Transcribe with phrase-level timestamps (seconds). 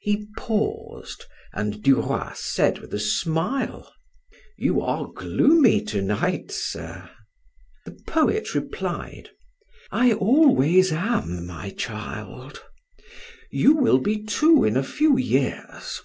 [0.00, 1.24] He paused,
[1.54, 3.90] and Duroy said with a smile:
[4.58, 7.08] "You are gloomy to night, sir!"
[7.86, 9.30] The poet replied:
[9.90, 12.62] "I always am, my child;
[13.50, 16.02] you will be too in a few years.